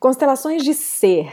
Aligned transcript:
Constelações 0.00 0.64
de 0.64 0.72
ser. 0.72 1.30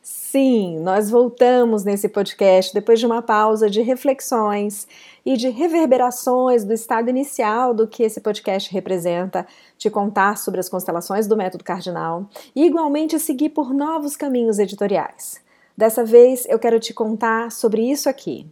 Sim, 0.00 0.78
nós 0.78 1.10
voltamos 1.10 1.84
nesse 1.84 2.08
podcast 2.08 2.72
depois 2.72 2.98
de 2.98 3.04
uma 3.04 3.20
pausa 3.20 3.68
de 3.68 3.82
reflexões 3.82 4.88
e 5.26 5.36
de 5.36 5.50
reverberações 5.50 6.64
do 6.64 6.72
estado 6.72 7.10
inicial 7.10 7.74
do 7.74 7.86
que 7.86 8.02
esse 8.02 8.22
podcast 8.22 8.72
representa, 8.72 9.46
te 9.76 9.90
contar 9.90 10.38
sobre 10.38 10.58
as 10.58 10.70
constelações 10.70 11.26
do 11.26 11.36
método 11.36 11.62
cardinal 11.62 12.30
e 12.56 12.64
igualmente 12.64 13.20
seguir 13.20 13.50
por 13.50 13.74
novos 13.74 14.16
caminhos 14.16 14.58
editoriais. 14.58 15.42
Dessa 15.76 16.02
vez 16.02 16.46
eu 16.48 16.58
quero 16.58 16.80
te 16.80 16.94
contar 16.94 17.52
sobre 17.52 17.82
isso 17.82 18.08
aqui. 18.08 18.46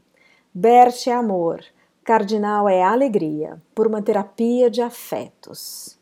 Bert 0.53 1.07
é 1.07 1.13
amor, 1.13 1.65
cardinal 2.05 2.69
é 2.69 2.83
alegria, 2.83 3.57
por 3.75 3.87
uma 3.87 4.03
terapia 4.03 4.69
de 4.69 4.83
afetos. 4.83 5.97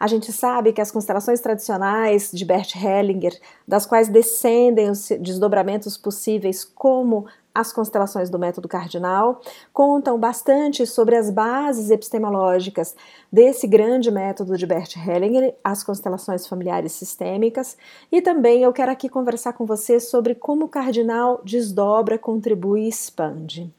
A 0.00 0.06
gente 0.06 0.32
sabe 0.32 0.72
que 0.72 0.80
as 0.80 0.90
constelações 0.90 1.42
tradicionais 1.42 2.30
de 2.32 2.42
Bert 2.42 2.74
Hellinger, 2.74 3.38
das 3.68 3.84
quais 3.84 4.08
descendem 4.08 4.88
os 4.88 5.10
desdobramentos 5.20 5.98
possíveis, 5.98 6.64
como 6.64 7.26
as 7.54 7.70
constelações 7.70 8.30
do 8.30 8.38
método 8.38 8.66
cardinal, 8.66 9.42
contam 9.74 10.18
bastante 10.18 10.86
sobre 10.86 11.16
as 11.16 11.28
bases 11.28 11.90
epistemológicas 11.90 12.96
desse 13.30 13.66
grande 13.66 14.10
método 14.10 14.56
de 14.56 14.64
Bert 14.64 14.96
Hellinger, 14.96 15.54
as 15.62 15.84
constelações 15.84 16.46
familiares 16.46 16.92
sistêmicas, 16.92 17.76
e 18.10 18.22
também 18.22 18.62
eu 18.62 18.72
quero 18.72 18.90
aqui 18.90 19.06
conversar 19.06 19.52
com 19.52 19.66
você 19.66 20.00
sobre 20.00 20.34
como 20.34 20.64
o 20.64 20.68
cardinal 20.68 21.42
desdobra, 21.44 22.16
contribui 22.16 22.84
e 22.84 22.88
expande. 22.88 23.70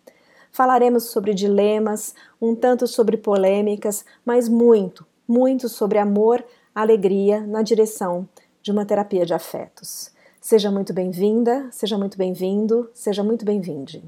Falaremos 0.52 1.06
sobre 1.06 1.34
dilemas, 1.34 2.14
um 2.40 2.54
tanto 2.54 2.86
sobre 2.86 3.18
polêmicas, 3.18 4.06
mas 4.24 4.48
muito, 4.48 5.04
muito 5.32 5.70
sobre 5.70 5.98
amor, 5.98 6.46
alegria 6.76 7.40
na 7.40 7.62
direção 7.62 8.28
de 8.62 8.70
uma 8.70 8.86
terapia 8.86 9.26
de 9.26 9.34
afetos. 9.34 10.14
Seja 10.42 10.70
muito 10.70 10.92
bem-vinda, 10.92 11.72
seja 11.72 11.98
muito 11.98 12.18
bem-vindo, 12.18 12.90
seja 12.94 13.24
muito 13.24 13.46
bem-vinde. 13.46 14.04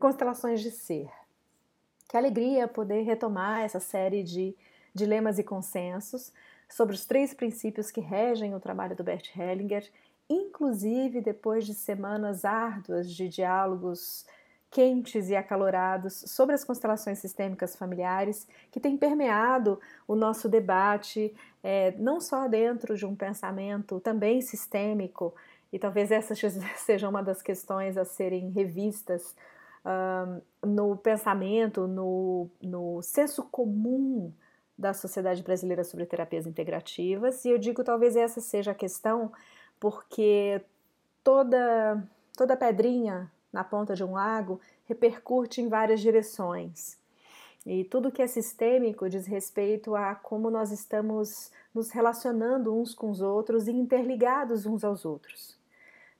Constelações 0.00 0.60
de 0.60 0.72
ser. 0.72 1.08
Que 2.08 2.16
alegria 2.16 2.66
poder 2.66 3.02
retomar 3.02 3.60
essa 3.60 3.78
série 3.78 4.24
de 4.24 4.56
dilemas 4.92 5.38
e 5.38 5.44
consensos 5.44 6.32
sobre 6.68 6.96
os 6.96 7.06
três 7.06 7.32
princípios 7.32 7.92
que 7.92 8.00
regem 8.00 8.52
o 8.56 8.58
trabalho 8.58 8.96
do 8.96 9.04
Bert 9.04 9.30
Hellinger 9.36 9.88
inclusive 10.28 11.20
depois 11.20 11.64
de 11.64 11.74
semanas 11.74 12.44
árduas 12.44 13.10
de 13.10 13.28
diálogos 13.28 14.26
quentes 14.70 15.30
e 15.30 15.36
acalorados 15.36 16.24
sobre 16.26 16.54
as 16.54 16.62
constelações 16.62 17.18
sistêmicas 17.18 17.74
familiares 17.74 18.46
que 18.70 18.78
têm 18.78 18.98
permeado 18.98 19.80
o 20.06 20.14
nosso 20.14 20.48
debate, 20.48 21.34
é, 21.62 21.92
não 21.92 22.20
só 22.20 22.46
dentro 22.46 22.96
de 22.96 23.06
um 23.06 23.16
pensamento 23.16 23.98
também 24.00 24.42
sistêmico, 24.42 25.34
e 25.72 25.78
talvez 25.78 26.10
essa 26.10 26.34
seja 26.76 27.08
uma 27.08 27.22
das 27.22 27.40
questões 27.40 27.96
a 27.96 28.04
serem 28.04 28.50
revistas 28.50 29.34
no 30.62 30.96
pensamento, 30.96 31.86
no, 31.86 32.48
no 32.60 33.00
senso 33.02 33.42
comum 33.44 34.32
da 34.76 34.92
sociedade 34.92 35.42
brasileira 35.42 35.82
sobre 35.82 36.06
terapias 36.06 36.46
integrativas, 36.46 37.44
e 37.44 37.50
eu 37.50 37.58
digo 37.58 37.82
talvez 37.82 38.14
essa 38.14 38.40
seja 38.40 38.72
a 38.72 38.74
questão 38.74 39.32
porque 39.80 40.60
toda, 41.22 42.02
toda 42.36 42.56
pedrinha 42.56 43.30
na 43.52 43.64
ponta 43.64 43.94
de 43.94 44.04
um 44.04 44.12
lago 44.12 44.60
repercute 44.86 45.60
em 45.60 45.68
várias 45.68 46.00
direções. 46.00 46.98
E 47.66 47.84
tudo 47.84 48.10
que 48.10 48.22
é 48.22 48.26
sistêmico 48.26 49.08
diz 49.10 49.26
respeito 49.26 49.94
a 49.94 50.14
como 50.14 50.50
nós 50.50 50.70
estamos 50.70 51.50
nos 51.74 51.90
relacionando 51.90 52.74
uns 52.74 52.94
com 52.94 53.10
os 53.10 53.20
outros 53.20 53.68
e 53.68 53.72
interligados 53.72 54.64
uns 54.64 54.84
aos 54.84 55.04
outros. 55.04 55.58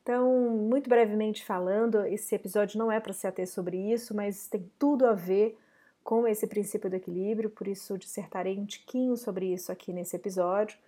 Então, 0.03 0.31
muito 0.50 0.88
brevemente 0.88 1.44
falando, 1.44 2.04
esse 2.06 2.34
episódio 2.34 2.78
não 2.78 2.91
é 2.91 2.99
para 2.99 3.12
se 3.12 3.27
ater 3.27 3.47
sobre 3.47 3.77
isso, 3.77 4.15
mas 4.15 4.47
tem 4.47 4.71
tudo 4.78 5.06
a 5.06 5.12
ver 5.12 5.59
com 6.03 6.27
esse 6.27 6.47
princípio 6.47 6.88
do 6.88 6.97
equilíbrio, 6.97 7.50
por 7.50 7.69
isso 7.69 7.99
dissertarei 7.99 8.59
um 8.59 8.65
tiquinho 8.65 9.16
sobre 9.16 9.53
isso 9.53 9.71
aqui 9.71 9.93
nesse 9.93 10.16
episódio. 10.16 10.78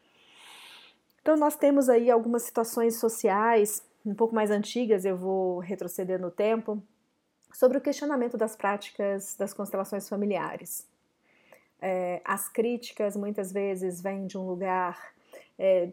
Então, 1.23 1.37
nós 1.37 1.57
temos 1.57 1.89
aí 1.89 2.11
algumas 2.11 2.43
situações 2.43 2.97
sociais 2.97 3.83
um 4.05 4.15
pouco 4.15 4.35
mais 4.35 4.51
antigas, 4.51 5.05
eu 5.05 5.17
vou 5.17 5.59
retroceder 5.59 6.21
no 6.21 6.31
tempo, 6.31 6.83
sobre 7.53 7.79
o 7.79 7.81
questionamento 7.81 8.37
das 8.37 8.57
práticas 8.57 9.37
das 9.37 9.53
constelações 9.53 10.09
familiares. 10.09 10.87
É, 11.81 12.21
as 12.25 12.49
críticas 12.49 13.17
muitas 13.17 13.53
vezes 13.53 14.01
vêm 14.01 14.27
de 14.27 14.39
um 14.39 14.47
lugar 14.47 15.13
é, 15.59 15.91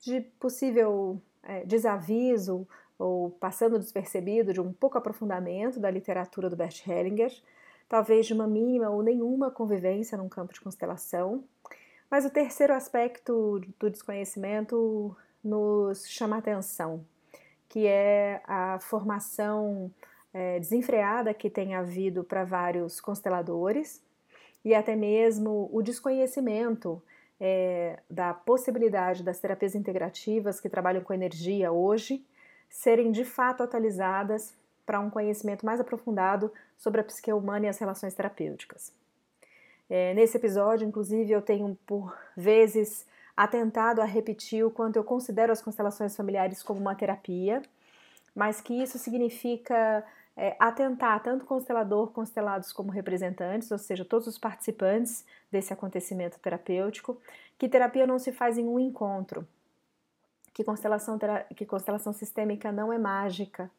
de 0.00 0.20
possível 0.38 1.20
é, 1.42 1.64
desaviso 1.64 2.66
ou 2.98 3.30
passando 3.30 3.78
despercebido 3.78 4.52
de 4.52 4.60
um 4.60 4.72
pouco 4.72 4.98
aprofundamento 4.98 5.78
da 5.78 5.90
literatura 5.90 6.50
do 6.50 6.56
Bert 6.56 6.86
Hellinger, 6.86 7.32
talvez 7.88 8.26
de 8.26 8.34
uma 8.34 8.46
mínima 8.46 8.90
ou 8.90 9.02
nenhuma 9.02 9.50
convivência 9.50 10.18
num 10.18 10.28
campo 10.28 10.52
de 10.52 10.60
constelação, 10.60 11.44
mas 12.10 12.24
o 12.24 12.30
terceiro 12.30 12.72
aspecto 12.72 13.60
do 13.78 13.90
desconhecimento 13.90 15.16
nos 15.42 16.06
chama 16.08 16.38
atenção, 16.38 17.04
que 17.68 17.86
é 17.86 18.42
a 18.44 18.78
formação 18.80 19.90
é, 20.32 20.58
desenfreada 20.58 21.34
que 21.34 21.50
tem 21.50 21.74
havido 21.74 22.24
para 22.24 22.44
vários 22.44 23.00
consteladores 23.00 24.02
e 24.64 24.74
até 24.74 24.96
mesmo 24.96 25.68
o 25.72 25.82
desconhecimento 25.82 27.02
é, 27.40 28.00
da 28.10 28.34
possibilidade 28.34 29.22
das 29.22 29.38
terapias 29.38 29.74
integrativas 29.74 30.60
que 30.60 30.68
trabalham 30.68 31.02
com 31.02 31.12
energia 31.12 31.70
hoje 31.70 32.24
serem 32.68 33.10
de 33.10 33.24
fato 33.24 33.62
atualizadas 33.62 34.54
para 34.84 35.00
um 35.00 35.10
conhecimento 35.10 35.64
mais 35.64 35.80
aprofundado 35.80 36.52
sobre 36.76 37.00
a 37.00 37.04
psique 37.04 37.32
humana 37.32 37.66
e 37.66 37.68
as 37.68 37.78
relações 37.78 38.14
terapêuticas. 38.14 38.92
É, 39.88 40.12
nesse 40.14 40.36
episódio, 40.36 40.86
inclusive, 40.86 41.32
eu 41.32 41.40
tenho 41.40 41.76
por 41.86 42.16
vezes 42.36 43.06
atentado 43.36 44.00
a 44.00 44.04
repetir 44.04 44.64
o 44.64 44.70
quanto 44.70 44.96
eu 44.96 45.04
considero 45.04 45.52
as 45.52 45.62
constelações 45.62 46.16
familiares 46.16 46.62
como 46.62 46.80
uma 46.80 46.94
terapia, 46.94 47.62
mas 48.34 48.60
que 48.60 48.74
isso 48.74 48.98
significa 48.98 50.04
é, 50.36 50.56
atentar 50.58 51.22
tanto 51.22 51.44
constelador, 51.44 52.12
constelados 52.12 52.72
como 52.72 52.90
representantes, 52.90 53.70
ou 53.70 53.78
seja, 53.78 54.04
todos 54.04 54.26
os 54.26 54.38
participantes 54.38 55.24
desse 55.50 55.72
acontecimento 55.72 56.38
terapêutico, 56.38 57.20
que 57.58 57.68
terapia 57.68 58.06
não 58.06 58.18
se 58.18 58.30
faz 58.30 58.58
em 58.58 58.64
um 58.64 58.78
encontro, 58.78 59.46
que 60.52 60.62
constelação, 60.62 61.18
que 61.56 61.64
constelação 61.64 62.12
sistêmica 62.12 62.70
não 62.70 62.92
é 62.92 62.98
mágica, 62.98 63.70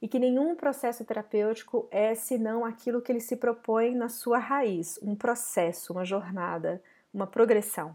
e 0.00 0.08
que 0.08 0.18
nenhum 0.18 0.54
processo 0.54 1.04
terapêutico 1.04 1.86
é 1.90 2.14
senão 2.14 2.64
aquilo 2.64 3.02
que 3.02 3.12
ele 3.12 3.20
se 3.20 3.36
propõe 3.36 3.94
na 3.94 4.08
sua 4.08 4.38
raiz, 4.38 4.98
um 5.02 5.14
processo, 5.14 5.92
uma 5.92 6.04
jornada, 6.04 6.82
uma 7.12 7.26
progressão. 7.26 7.94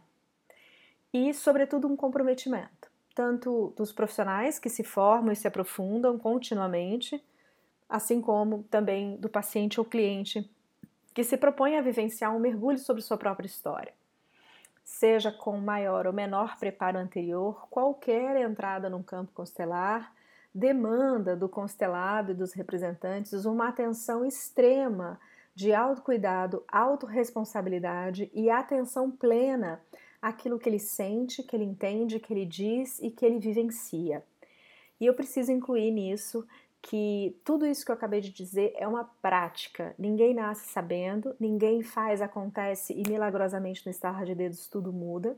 E, 1.11 1.33
sobretudo, 1.33 1.87
um 1.87 1.95
comprometimento, 1.95 2.91
tanto 3.15 3.73
dos 3.75 3.91
profissionais 3.91 4.59
que 4.59 4.69
se 4.69 4.83
formam 4.83 5.31
e 5.31 5.35
se 5.35 5.47
aprofundam 5.47 6.19
continuamente, 6.19 7.23
assim 7.89 8.21
como 8.21 8.63
também 8.63 9.15
do 9.17 9.29
paciente 9.29 9.79
ou 9.79 9.85
cliente 9.85 10.49
que 11.13 11.23
se 11.23 11.37
propõe 11.37 11.77
a 11.77 11.81
vivenciar 11.81 12.35
um 12.35 12.39
mergulho 12.39 12.77
sobre 12.77 13.01
sua 13.01 13.17
própria 13.17 13.47
história. 13.47 13.93
Seja 14.83 15.31
com 15.31 15.57
maior 15.57 16.05
ou 16.05 16.13
menor 16.13 16.57
preparo 16.59 16.99
anterior, 16.99 17.67
qualquer 17.69 18.35
entrada 18.35 18.89
num 18.89 19.01
campo 19.01 19.31
constelar 19.33 20.13
demanda 20.55 21.35
do 21.35 21.49
constelado 21.49 22.31
e 22.31 22.35
dos 22.35 22.53
representantes 22.53 23.43
uma 23.43 23.67
atenção 23.67 24.25
extrema 24.25 25.19
de 25.53 25.73
autocuidado, 25.73 26.63
autorresponsabilidade 26.65 28.31
e 28.33 28.49
atenção 28.49 29.11
plena 29.11 29.81
àquilo 30.21 30.57
que 30.57 30.69
ele 30.69 30.79
sente, 30.79 31.43
que 31.43 31.55
ele 31.55 31.65
entende, 31.65 32.21
que 32.21 32.33
ele 32.33 32.45
diz 32.45 32.99
e 32.99 33.11
que 33.11 33.25
ele 33.25 33.37
vivencia. 33.37 34.23
E 34.99 35.05
eu 35.05 35.13
preciso 35.13 35.51
incluir 35.51 35.91
nisso 35.91 36.47
que 36.81 37.37
tudo 37.43 37.65
isso 37.65 37.83
que 37.83 37.91
eu 37.91 37.95
acabei 37.95 38.21
de 38.21 38.31
dizer 38.31 38.73
é 38.77 38.87
uma 38.87 39.03
prática. 39.21 39.93
Ninguém 39.99 40.33
nasce 40.33 40.69
sabendo, 40.69 41.35
ninguém 41.37 41.81
faz, 41.81 42.21
acontece 42.21 42.93
e 42.93 43.03
milagrosamente 43.09 43.85
no 43.85 43.89
estar 43.89 44.23
de 44.23 44.33
dedos 44.35 44.69
tudo 44.69 44.93
muda. 44.93 45.37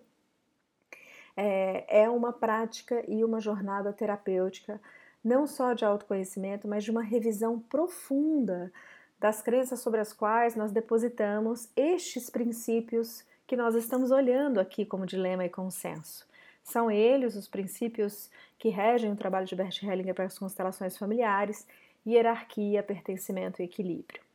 É, 1.36 2.02
é 2.04 2.10
uma 2.10 2.34
prática 2.34 3.04
e 3.08 3.24
uma 3.24 3.40
jornada 3.40 3.94
terapêutica 3.94 4.80
não 5.24 5.48
só 5.48 5.74
de 5.74 5.84
autoconhecimento, 5.84 6.68
mas 6.68 6.84
de 6.84 6.92
uma 6.92 7.04
revisão 7.04 7.60
profunda 7.60 8.72
das 9.19 9.42
crenças 9.42 9.80
sobre 9.80 10.00
as 10.00 10.14
quais 10.14 10.56
nós 10.56 10.72
depositamos 10.72 11.69
estes 11.75 12.30
princípios 12.30 13.25
que 13.48 13.56
nós 13.56 13.75
estamos 13.75 14.12
olhando 14.12 14.60
aqui 14.60 14.86
como 14.86 15.06
dilema 15.06 15.46
e 15.46 15.50
consenso. 15.50 16.28
São 16.64 16.92
eles 16.92 17.36
os 17.36 17.48
princípios 17.48 18.30
que 18.60 18.69
regem 18.69 19.12
o 19.12 19.16
trabalho 19.16 19.48
de 19.48 19.56
Bert 19.56 19.81
Hellinger 19.81 20.14
para 20.14 20.25
as 20.25 20.38
constelações 20.38 20.98
familiares, 20.98 21.66
hierarquia, 22.06 22.84
pertencimento 22.84 23.62
e 23.62 23.66
equilíbrio. 23.66 24.26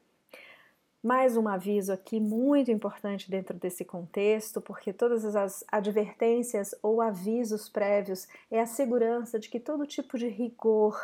Mais 1.03 1.37
um 1.37 1.49
aviso 1.49 1.93
aqui 1.93 2.21
muito 2.21 2.71
importante 2.71 3.29
dentro 3.29 3.59
desse 3.59 3.85
contexto, 3.85 4.61
porque 4.61 4.93
todas 4.93 5.35
as 5.35 5.65
advertências 5.67 6.77
ou 6.81 7.03
avisos 7.03 7.69
prévios 7.69 8.29
é 8.49 8.61
a 8.61 8.67
segurança 8.67 9.37
de 9.37 9.49
que 9.49 9.59
todo 9.59 9.85
tipo 9.85 10.17
de 10.17 10.29
rigor 10.29 10.97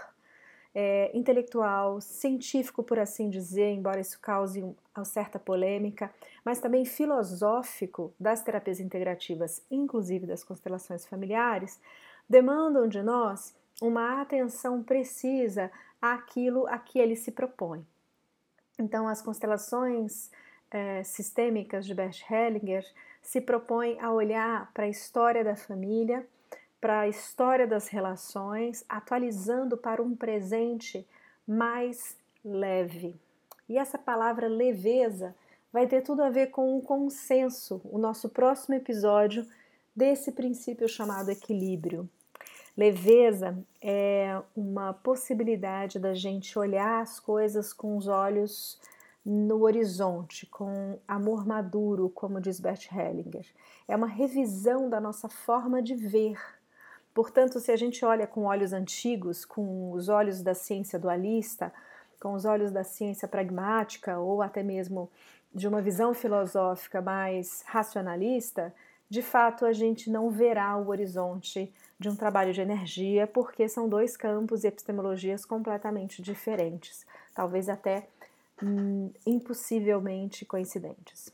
é, 0.72 1.10
intelectual, 1.12 2.00
científico, 2.00 2.84
por 2.84 2.96
assim 3.00 3.28
dizer, 3.28 3.72
embora 3.72 3.98
isso 4.00 4.20
cause 4.20 4.64
uma 4.96 5.04
certa 5.04 5.36
polêmica, 5.36 6.14
mas 6.44 6.60
também 6.60 6.84
filosófico 6.84 8.14
das 8.20 8.40
terapias 8.40 8.78
integrativas, 8.78 9.66
inclusive 9.68 10.26
das 10.26 10.44
constelações 10.44 11.04
familiares, 11.06 11.80
demandam 12.28 12.86
de 12.86 13.02
nós 13.02 13.52
uma 13.82 14.22
atenção 14.22 14.80
precisa 14.80 15.72
àquilo 16.00 16.68
a 16.68 16.78
que 16.78 17.00
ele 17.00 17.16
se 17.16 17.32
propõe. 17.32 17.84
Então, 18.78 19.08
as 19.08 19.20
constelações 19.20 20.30
é, 20.70 21.02
sistêmicas 21.02 21.84
de 21.84 21.94
Bert 21.94 22.22
Hellinger 22.30 22.84
se 23.20 23.40
propõem 23.40 23.98
a 24.00 24.12
olhar 24.12 24.70
para 24.72 24.84
a 24.84 24.88
história 24.88 25.42
da 25.42 25.56
família, 25.56 26.26
para 26.80 27.00
a 27.00 27.08
história 27.08 27.66
das 27.66 27.88
relações, 27.88 28.84
atualizando 28.88 29.76
para 29.76 30.02
um 30.02 30.14
presente 30.14 31.06
mais 31.46 32.16
leve. 32.44 33.16
E 33.68 33.76
essa 33.76 33.98
palavra 33.98 34.48
leveza 34.48 35.34
vai 35.72 35.86
ter 35.86 36.02
tudo 36.02 36.22
a 36.22 36.30
ver 36.30 36.48
com 36.48 36.78
o 36.78 36.82
consenso, 36.82 37.80
o 37.84 37.98
nosso 37.98 38.28
próximo 38.28 38.74
episódio 38.74 39.46
desse 39.94 40.32
princípio 40.32 40.88
chamado 40.88 41.30
equilíbrio. 41.30 42.08
Leveza 42.78 43.58
é 43.82 44.40
uma 44.56 44.94
possibilidade 44.94 45.98
da 45.98 46.14
gente 46.14 46.56
olhar 46.56 47.02
as 47.02 47.18
coisas 47.18 47.72
com 47.72 47.96
os 47.96 48.06
olhos 48.06 48.80
no 49.26 49.64
horizonte, 49.64 50.46
com 50.46 50.96
amor 51.08 51.44
maduro, 51.44 52.08
como 52.08 52.40
diz 52.40 52.60
Bert 52.60 52.86
Hellinger. 52.92 53.44
É 53.88 53.96
uma 53.96 54.06
revisão 54.06 54.88
da 54.88 55.00
nossa 55.00 55.28
forma 55.28 55.82
de 55.82 55.96
ver. 55.96 56.38
Portanto, 57.12 57.58
se 57.58 57.72
a 57.72 57.76
gente 57.76 58.04
olha 58.04 58.28
com 58.28 58.44
olhos 58.44 58.72
antigos, 58.72 59.44
com 59.44 59.90
os 59.90 60.08
olhos 60.08 60.40
da 60.40 60.54
ciência 60.54 61.00
dualista, 61.00 61.72
com 62.20 62.32
os 62.32 62.44
olhos 62.44 62.70
da 62.70 62.84
ciência 62.84 63.26
pragmática 63.26 64.20
ou 64.20 64.40
até 64.40 64.62
mesmo 64.62 65.10
de 65.52 65.66
uma 65.66 65.82
visão 65.82 66.14
filosófica 66.14 67.02
mais 67.02 67.64
racionalista, 67.66 68.72
de 69.10 69.20
fato 69.20 69.66
a 69.66 69.72
gente 69.72 70.08
não 70.08 70.30
verá 70.30 70.76
o 70.76 70.90
horizonte 70.90 71.74
de 71.98 72.08
um 72.08 72.14
trabalho 72.14 72.52
de 72.52 72.60
energia, 72.60 73.26
porque 73.26 73.68
são 73.68 73.88
dois 73.88 74.16
campos 74.16 74.62
e 74.62 74.68
epistemologias 74.68 75.44
completamente 75.44 76.22
diferentes, 76.22 77.04
talvez 77.34 77.68
até 77.68 78.06
hum, 78.62 79.10
impossivelmente 79.26 80.44
coincidentes. 80.44 81.32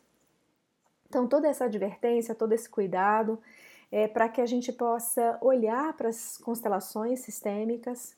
Então, 1.06 1.28
toda 1.28 1.48
essa 1.48 1.66
advertência, 1.66 2.34
todo 2.34 2.52
esse 2.52 2.68
cuidado 2.68 3.38
é 3.92 4.08
para 4.08 4.28
que 4.28 4.40
a 4.40 4.46
gente 4.46 4.72
possa 4.72 5.38
olhar 5.40 5.92
para 5.92 6.08
as 6.08 6.38
constelações 6.38 7.20
sistêmicas, 7.20 8.16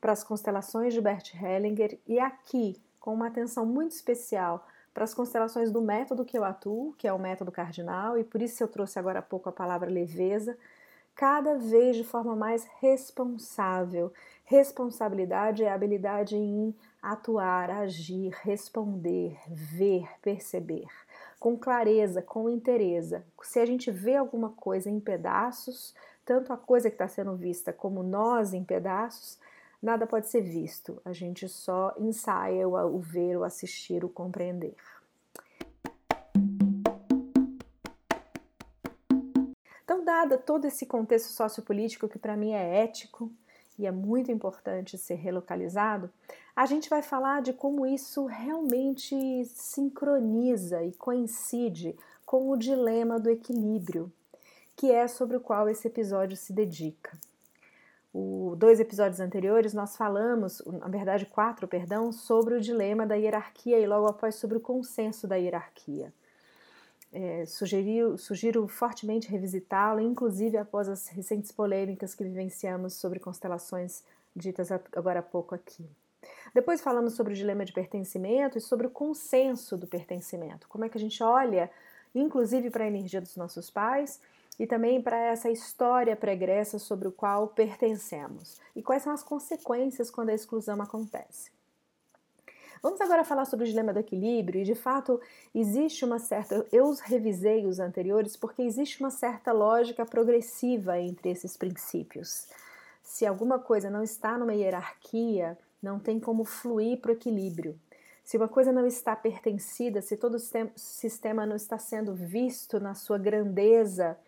para 0.00 0.12
as 0.12 0.22
constelações 0.22 0.94
de 0.94 1.00
Bert 1.00 1.34
Hellinger 1.34 1.98
e 2.06 2.20
aqui, 2.20 2.80
com 3.00 3.14
uma 3.14 3.26
atenção 3.26 3.66
muito 3.66 3.92
especial 3.92 4.64
para 4.94 5.04
as 5.04 5.14
constelações 5.14 5.70
do 5.70 5.80
método 5.80 6.24
que 6.24 6.36
eu 6.36 6.44
atuo, 6.44 6.94
que 6.98 7.08
é 7.08 7.12
o 7.12 7.18
método 7.18 7.50
cardinal, 7.50 8.18
e 8.18 8.24
por 8.24 8.42
isso 8.42 8.62
eu 8.62 8.68
trouxe 8.68 8.98
agora 8.98 9.20
há 9.20 9.22
pouco 9.22 9.48
a 9.48 9.52
palavra 9.52 9.90
leveza, 9.90 10.56
cada 11.18 11.56
vez 11.58 11.96
de 11.96 12.04
forma 12.04 12.36
mais 12.36 12.64
responsável. 12.80 14.12
Responsabilidade 14.44 15.64
é 15.64 15.68
a 15.68 15.74
habilidade 15.74 16.36
em 16.36 16.72
atuar, 17.02 17.72
agir, 17.72 18.32
responder, 18.42 19.36
ver, 19.48 20.08
perceber, 20.22 20.86
com 21.40 21.56
clareza, 21.56 22.22
com 22.22 22.48
interesse. 22.48 23.20
Se 23.42 23.58
a 23.58 23.66
gente 23.66 23.90
vê 23.90 24.14
alguma 24.14 24.50
coisa 24.50 24.88
em 24.88 25.00
pedaços, 25.00 25.92
tanto 26.24 26.52
a 26.52 26.56
coisa 26.56 26.88
que 26.88 26.94
está 26.94 27.08
sendo 27.08 27.34
vista 27.34 27.72
como 27.72 28.04
nós 28.04 28.54
em 28.54 28.62
pedaços, 28.62 29.40
nada 29.82 30.06
pode 30.06 30.28
ser 30.28 30.42
visto. 30.42 31.02
A 31.04 31.12
gente 31.12 31.48
só 31.48 31.92
ensaia 31.98 32.68
o 32.68 33.00
ver, 33.00 33.36
o 33.36 33.42
assistir, 33.42 34.04
o 34.04 34.08
compreender. 34.08 34.76
Então, 39.88 40.04
dada 40.04 40.36
todo 40.36 40.66
esse 40.66 40.84
contexto 40.84 41.32
sociopolítico 41.32 42.10
que 42.10 42.18
para 42.18 42.36
mim 42.36 42.52
é 42.52 42.82
ético 42.84 43.32
e 43.78 43.86
é 43.86 43.90
muito 43.90 44.30
importante 44.30 44.98
ser 44.98 45.14
relocalizado, 45.14 46.10
a 46.54 46.66
gente 46.66 46.90
vai 46.90 47.00
falar 47.00 47.40
de 47.40 47.54
como 47.54 47.86
isso 47.86 48.26
realmente 48.26 49.16
sincroniza 49.46 50.84
e 50.84 50.92
coincide 50.92 51.96
com 52.26 52.50
o 52.50 52.56
dilema 52.58 53.18
do 53.18 53.30
equilíbrio, 53.30 54.12
que 54.76 54.92
é 54.92 55.08
sobre 55.08 55.38
o 55.38 55.40
qual 55.40 55.70
esse 55.70 55.88
episódio 55.88 56.36
se 56.36 56.52
dedica. 56.52 57.16
O, 58.12 58.54
dois 58.58 58.80
episódios 58.80 59.20
anteriores 59.20 59.72
nós 59.72 59.96
falamos, 59.96 60.62
na 60.66 60.88
verdade 60.88 61.24
quatro, 61.24 61.66
perdão, 61.66 62.12
sobre 62.12 62.56
o 62.56 62.60
dilema 62.60 63.06
da 63.06 63.14
hierarquia 63.14 63.78
e 63.78 63.86
logo 63.86 64.06
após 64.06 64.34
sobre 64.34 64.58
o 64.58 64.60
consenso 64.60 65.26
da 65.26 65.36
hierarquia 65.36 66.12
é, 67.12 67.46
sugeriu, 67.46 68.18
sugiro 68.18 68.66
fortemente 68.68 69.30
revisitá-lo, 69.30 70.00
inclusive 70.00 70.56
após 70.56 70.88
as 70.88 71.08
recentes 71.08 71.50
polêmicas 71.50 72.14
que 72.14 72.24
vivenciamos 72.24 72.94
sobre 72.94 73.18
constelações 73.18 74.02
ditas 74.34 74.70
agora 74.70 75.20
há 75.20 75.22
pouco 75.22 75.54
aqui. 75.54 75.88
Depois 76.54 76.80
falamos 76.80 77.14
sobre 77.14 77.32
o 77.32 77.36
dilema 77.36 77.64
de 77.64 77.72
pertencimento 77.72 78.58
e 78.58 78.60
sobre 78.60 78.86
o 78.86 78.90
consenso 78.90 79.76
do 79.76 79.86
pertencimento. 79.86 80.68
Como 80.68 80.84
é 80.84 80.88
que 80.88 80.98
a 80.98 81.00
gente 81.00 81.22
olha, 81.22 81.70
inclusive 82.14 82.70
para 82.70 82.84
a 82.84 82.88
energia 82.88 83.20
dos 83.20 83.36
nossos 83.36 83.70
pais 83.70 84.20
e 84.58 84.66
também 84.66 85.00
para 85.00 85.16
essa 85.16 85.50
história 85.50 86.16
pregressa 86.16 86.78
sobre 86.78 87.06
o 87.06 87.12
qual 87.12 87.48
pertencemos. 87.48 88.58
E 88.74 88.82
quais 88.82 89.02
são 89.02 89.12
as 89.12 89.22
consequências 89.22 90.10
quando 90.10 90.30
a 90.30 90.34
exclusão 90.34 90.80
acontece. 90.82 91.50
Vamos 92.82 93.00
agora 93.00 93.24
falar 93.24 93.44
sobre 93.44 93.64
o 93.64 93.68
dilema 93.68 93.92
do 93.92 93.98
equilíbrio 93.98 94.60
e, 94.60 94.64
de 94.64 94.74
fato, 94.74 95.20
existe 95.54 96.04
uma 96.04 96.18
certa. 96.18 96.64
Eu 96.70 96.86
os 96.86 97.00
revisei 97.00 97.66
os 97.66 97.80
anteriores 97.80 98.36
porque 98.36 98.62
existe 98.62 99.00
uma 99.00 99.10
certa 99.10 99.52
lógica 99.52 100.06
progressiva 100.06 100.98
entre 100.98 101.30
esses 101.30 101.56
princípios. 101.56 102.46
Se 103.02 103.26
alguma 103.26 103.58
coisa 103.58 103.90
não 103.90 104.02
está 104.02 104.38
numa 104.38 104.54
hierarquia, 104.54 105.58
não 105.82 105.98
tem 105.98 106.20
como 106.20 106.44
fluir 106.44 107.00
para 107.00 107.10
o 107.10 107.14
equilíbrio. 107.14 107.78
Se 108.22 108.36
uma 108.36 108.48
coisa 108.48 108.70
não 108.70 108.86
está 108.86 109.16
pertencida, 109.16 110.02
se 110.02 110.16
todo 110.16 110.34
o 110.36 110.40
sistema 110.76 111.46
não 111.46 111.56
está 111.56 111.78
sendo 111.78 112.14
visto 112.14 112.78
na 112.78 112.94
sua 112.94 113.16
grandeza, 113.18 114.18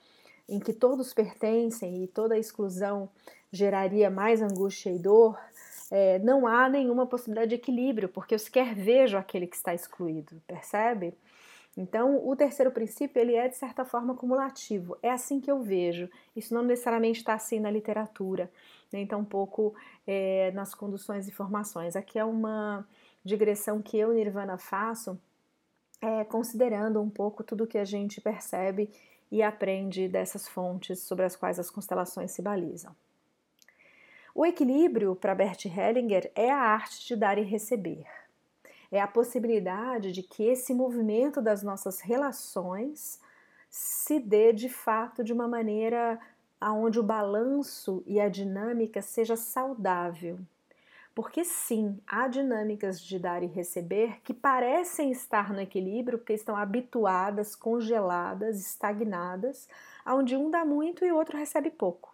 em 0.49 0.59
que 0.59 0.73
todos 0.73 1.13
pertencem 1.13 2.03
e 2.03 2.09
toda 2.09 2.39
exclusão 2.39 3.09
geraria 3.53 4.11
mais 4.11 4.41
angústia 4.41 4.91
e 4.91 4.99
dor, 4.99 5.39
é, 5.91 6.19
não 6.21 6.47
há 6.47 6.69
nenhuma 6.69 7.07
possibilidade 7.07 7.51
de 7.51 7.55
equilíbrio, 7.57 8.09
porque 8.09 8.35
eu 8.35 8.39
sequer 8.39 8.75
vejo 8.75 9.17
aquele 9.17 9.47
que 9.47 9.57
está 9.57 9.75
excluído, 9.75 10.41
percebe? 10.47 11.15
Então, 11.77 12.27
o 12.29 12.35
terceiro 12.35 12.71
princípio 12.71 13.21
ele 13.21 13.35
é 13.35 13.49
de 13.49 13.57
certa 13.57 13.85
forma 13.85 14.15
cumulativo. 14.15 14.99
É 15.03 15.11
assim 15.11 15.41
que 15.41 15.51
eu 15.51 15.63
vejo. 15.63 16.11
Isso 16.35 16.53
não 16.53 16.63
necessariamente 16.63 17.21
está 17.21 17.35
assim 17.35 17.61
na 17.61 17.71
literatura, 17.71 18.51
nem 18.93 19.07
tampouco 19.07 19.75
é, 20.07 20.51
nas 20.53 20.75
conduções 20.75 21.29
e 21.29 21.33
formações. 21.33 21.97
Aqui 21.97 22.19
é 22.19 22.25
uma 22.25 22.87
digressão 23.25 23.81
que 23.81 23.97
eu, 23.99 24.13
Nirvana, 24.13 24.59
faço, 24.59 25.19
é, 26.01 26.25
considerando 26.25 27.01
um 27.01 27.11
pouco 27.11 27.45
tudo 27.45 27.67
que 27.67 27.79
a 27.79 27.85
gente 27.85 28.21
percebe 28.21 28.91
e 29.31 29.43
aprende 29.43 30.09
dessas 30.09 30.49
fontes 30.49 31.01
sobre 31.01 31.25
as 31.25 31.37
quais 31.37 31.59
as 31.59 31.71
constelações 31.71 32.33
se 32.33 32.43
balizam. 32.43 32.95
O 34.35 34.47
equilíbrio, 34.47 35.17
para 35.17 35.35
Bert 35.35 35.65
Hellinger, 35.67 36.31
é 36.35 36.51
a 36.51 36.59
arte 36.59 37.07
de 37.07 37.17
dar 37.17 37.37
e 37.37 37.43
receber. 37.43 38.07
É 38.93 39.01
a 39.01 39.09
possibilidade 39.09 40.13
de 40.13 40.23
que 40.23 40.45
esse 40.45 40.73
movimento 40.73 41.41
das 41.41 41.63
nossas 41.63 42.01
relações 42.01 43.21
se 43.69 44.19
dê 44.19 44.53
de 44.53 44.69
fato 44.69 45.23
de 45.23 45.33
uma 45.33 45.49
maneira 45.49 46.19
aonde 46.61 46.99
o 46.99 47.03
balanço 47.03 48.03
e 48.07 48.21
a 48.21 48.29
dinâmica 48.29 49.01
seja 49.01 49.37
saudável. 49.37 50.39
Porque 51.15 51.45
sim, 51.45 51.99
há 52.07 52.29
dinâmicas 52.29 53.01
de 53.01 53.19
dar 53.19 53.43
e 53.43 53.47
receber 53.47 54.21
que 54.23 54.33
parecem 54.33 55.11
estar 55.11 55.53
no 55.53 55.61
equilíbrio 55.61 56.19
porque 56.19 56.33
estão 56.33 56.57
habituadas, 56.57 57.57
congeladas, 57.57 58.61
estagnadas, 58.61 59.69
onde 60.07 60.37
um 60.37 60.51
dá 60.51 60.65
muito 60.65 61.05
e 61.05 61.11
o 61.11 61.17
outro 61.17 61.37
recebe 61.37 61.71
pouco. 61.71 62.10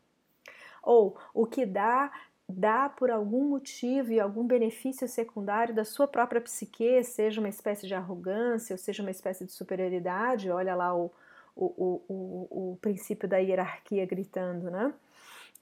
Ou 0.86 1.18
o 1.34 1.44
que 1.44 1.66
dá, 1.66 2.12
dá 2.48 2.88
por 2.88 3.10
algum 3.10 3.48
motivo 3.48 4.12
e 4.12 4.20
algum 4.20 4.46
benefício 4.46 5.08
secundário 5.08 5.74
da 5.74 5.84
sua 5.84 6.06
própria 6.06 6.40
psique, 6.40 7.02
seja 7.02 7.40
uma 7.40 7.48
espécie 7.48 7.88
de 7.88 7.94
arrogância, 7.94 8.72
ou 8.72 8.78
seja 8.78 9.02
uma 9.02 9.10
espécie 9.10 9.44
de 9.44 9.50
superioridade, 9.50 10.48
olha 10.48 10.76
lá 10.76 10.96
o, 10.96 11.10
o, 11.56 12.02
o, 12.08 12.72
o, 12.72 12.78
princípio 12.80 13.28
da 13.28 13.38
hierarquia 13.38 14.06
gritando, 14.06 14.70
né? 14.70 14.94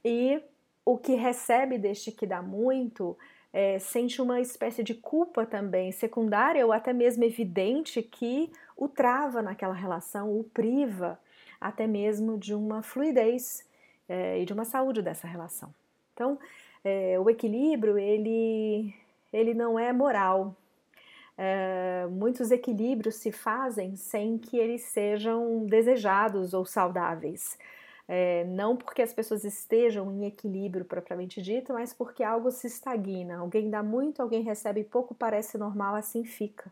E 0.04 0.42
o 0.84 0.98
que 0.98 1.14
recebe 1.14 1.78
deste 1.78 2.12
que 2.12 2.26
dá 2.26 2.42
muito 2.42 3.16
é, 3.50 3.78
sente 3.78 4.20
uma 4.20 4.42
espécie 4.42 4.82
de 4.82 4.94
culpa 4.94 5.46
também, 5.46 5.90
secundária 5.90 6.66
ou 6.66 6.72
até 6.72 6.92
mesmo 6.92 7.24
evidente, 7.24 8.02
que 8.02 8.52
o 8.76 8.88
trava 8.88 9.40
naquela 9.40 9.72
relação, 9.72 10.38
o 10.38 10.44
priva 10.44 11.18
até 11.58 11.86
mesmo 11.86 12.36
de 12.36 12.54
uma 12.54 12.82
fluidez 12.82 13.64
é, 14.08 14.40
e 14.40 14.44
de 14.44 14.52
uma 14.52 14.64
saúde 14.64 15.02
dessa 15.02 15.26
relação. 15.26 15.74
Então, 16.12 16.38
é, 16.84 17.18
o 17.18 17.28
equilíbrio 17.30 17.98
ele, 17.98 18.94
ele 19.32 19.54
não 19.54 19.78
é 19.78 19.92
moral. 19.92 20.54
É, 21.36 22.06
muitos 22.10 22.50
equilíbrios 22.50 23.16
se 23.16 23.32
fazem 23.32 23.96
sem 23.96 24.38
que 24.38 24.56
eles 24.56 24.82
sejam 24.82 25.66
desejados 25.66 26.54
ou 26.54 26.64
saudáveis. 26.64 27.58
É, 28.06 28.44
não 28.44 28.76
porque 28.76 29.00
as 29.00 29.14
pessoas 29.14 29.44
estejam 29.44 30.12
em 30.12 30.26
equilíbrio 30.26 30.84
propriamente 30.84 31.40
dito, 31.40 31.72
mas 31.72 31.92
porque 31.92 32.22
algo 32.22 32.50
se 32.50 32.66
estagna. 32.66 33.38
Alguém 33.38 33.70
dá 33.70 33.82
muito, 33.82 34.20
alguém 34.20 34.42
recebe 34.42 34.84
pouco, 34.84 35.14
parece 35.14 35.56
normal, 35.56 35.94
assim 35.94 36.24
fica. 36.24 36.70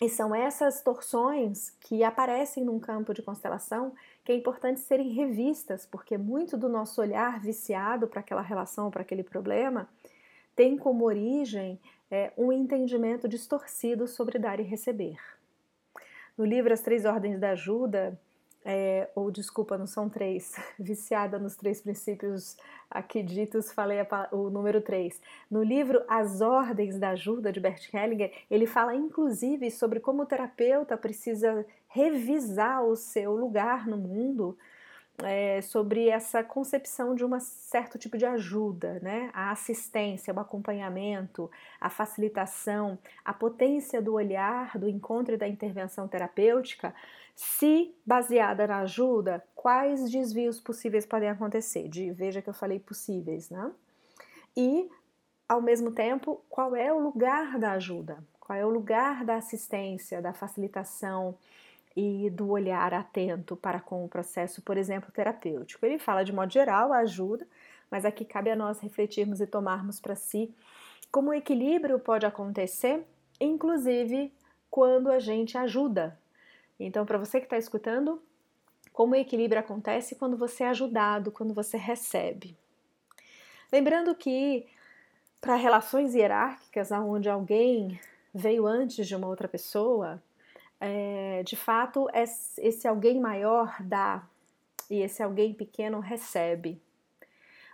E 0.00 0.08
são 0.08 0.34
essas 0.34 0.80
torções 0.80 1.70
que 1.80 2.02
aparecem 2.02 2.64
num 2.64 2.80
campo 2.80 3.14
de 3.14 3.22
constelação 3.22 3.94
que 4.24 4.32
é 4.32 4.34
importante 4.34 4.80
serem 4.80 5.10
revistas, 5.10 5.86
porque 5.86 6.18
muito 6.18 6.56
do 6.56 6.68
nosso 6.68 7.00
olhar 7.00 7.40
viciado 7.40 8.06
para 8.06 8.20
aquela 8.20 8.42
relação, 8.42 8.90
para 8.90 9.02
aquele 9.02 9.22
problema, 9.22 9.88
tem 10.56 10.76
como 10.76 11.04
origem 11.04 11.80
é, 12.10 12.32
um 12.36 12.52
entendimento 12.52 13.28
distorcido 13.28 14.06
sobre 14.06 14.38
dar 14.38 14.60
e 14.60 14.62
receber. 14.62 15.16
No 16.36 16.44
livro 16.44 16.72
As 16.72 16.80
Três 16.80 17.04
Ordens 17.04 17.38
da 17.38 17.50
Ajuda, 17.50 18.18
é, 18.64 19.08
ou 19.14 19.30
desculpa, 19.30 19.76
não 19.76 19.86
são 19.86 20.08
três, 20.08 20.54
viciada 20.78 21.38
nos 21.38 21.56
três 21.56 21.80
princípios 21.80 22.56
aqui 22.90 23.22
ditos, 23.22 23.72
falei 23.72 24.00
a, 24.00 24.28
o 24.32 24.50
número 24.50 24.80
três. 24.80 25.20
No 25.50 25.62
livro 25.62 26.02
As 26.08 26.40
Ordens 26.40 26.98
da 26.98 27.10
Ajuda, 27.10 27.52
de 27.52 27.60
Bert 27.60 27.92
Hellinger, 27.92 28.32
ele 28.50 28.66
fala 28.66 28.94
inclusive 28.94 29.70
sobre 29.70 30.00
como 30.00 30.22
o 30.22 30.26
terapeuta 30.26 30.96
precisa 30.96 31.66
revisar 31.88 32.84
o 32.84 32.96
seu 32.96 33.34
lugar 33.34 33.86
no 33.86 33.96
mundo 33.96 34.56
é, 35.18 35.60
sobre 35.60 36.08
essa 36.08 36.42
concepção 36.42 37.14
de 37.14 37.24
um 37.24 37.38
certo 37.40 37.98
tipo 37.98 38.16
de 38.16 38.24
ajuda, 38.24 38.98
né? 39.02 39.30
A 39.32 39.50
assistência, 39.50 40.32
o 40.32 40.40
acompanhamento, 40.40 41.50
a 41.80 41.90
facilitação, 41.90 42.98
a 43.24 43.32
potência 43.32 44.00
do 44.00 44.14
olhar, 44.14 44.78
do 44.78 44.88
encontro 44.88 45.34
e 45.34 45.38
da 45.38 45.46
intervenção 45.46 46.08
terapêutica, 46.08 46.94
se 47.34 47.94
baseada 48.04 48.66
na 48.66 48.80
ajuda, 48.80 49.42
quais 49.54 50.10
desvios 50.10 50.60
possíveis 50.60 51.06
podem 51.06 51.30
acontecer? 51.30 51.88
De, 51.88 52.10
veja 52.12 52.42
que 52.42 52.48
eu 52.48 52.54
falei 52.54 52.78
possíveis, 52.78 53.50
né? 53.50 53.70
E, 54.56 54.90
ao 55.48 55.62
mesmo 55.62 55.92
tempo, 55.92 56.42
qual 56.48 56.76
é 56.76 56.92
o 56.92 56.98
lugar 56.98 57.58
da 57.58 57.72
ajuda? 57.72 58.22
Qual 58.38 58.58
é 58.58 58.66
o 58.66 58.70
lugar 58.70 59.24
da 59.24 59.36
assistência, 59.36 60.20
da 60.20 60.32
facilitação? 60.32 61.36
E 61.96 62.30
do 62.30 62.50
olhar 62.50 62.94
atento 62.94 63.56
para 63.56 63.80
com 63.80 64.04
o 64.04 64.08
processo, 64.08 64.62
por 64.62 64.76
exemplo, 64.76 65.12
terapêutico. 65.12 65.84
Ele 65.84 65.98
fala 65.98 66.24
de 66.24 66.32
modo 66.32 66.52
geral 66.52 66.92
ajuda, 66.92 67.46
mas 67.90 68.04
aqui 68.04 68.24
cabe 68.24 68.50
a 68.50 68.56
nós 68.56 68.80
refletirmos 68.80 69.40
e 69.40 69.46
tomarmos 69.46 70.00
para 70.00 70.14
si 70.14 70.54
como 71.12 71.30
o 71.30 71.34
equilíbrio 71.34 71.98
pode 71.98 72.24
acontecer, 72.24 73.06
inclusive 73.38 74.32
quando 74.70 75.12
a 75.12 75.18
gente 75.18 75.58
ajuda. 75.58 76.18
Então, 76.80 77.04
para 77.04 77.18
você 77.18 77.38
que 77.38 77.44
está 77.44 77.58
escutando, 77.58 78.20
como 78.94 79.12
o 79.12 79.16
equilíbrio 79.16 79.60
acontece 79.60 80.14
quando 80.14 80.38
você 80.38 80.64
é 80.64 80.68
ajudado, 80.68 81.30
quando 81.30 81.52
você 81.52 81.76
recebe. 81.76 82.56
Lembrando 83.70 84.14
que 84.14 84.66
para 85.40 85.56
relações 85.56 86.14
hierárquicas, 86.14 86.90
onde 86.90 87.28
alguém 87.28 88.00
veio 88.32 88.66
antes 88.66 89.06
de 89.06 89.14
uma 89.14 89.26
outra 89.26 89.46
pessoa, 89.46 90.22
é, 90.84 91.44
de 91.44 91.54
fato, 91.54 92.08
esse 92.12 92.88
alguém 92.88 93.20
maior 93.20 93.76
dá 93.80 94.28
e 94.90 95.00
esse 95.00 95.22
alguém 95.22 95.54
pequeno 95.54 96.00
recebe. 96.00 96.82